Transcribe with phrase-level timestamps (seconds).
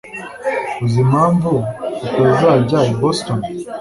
[0.83, 1.51] Uzi impamvu
[2.09, 3.39] atazajyana i Boston?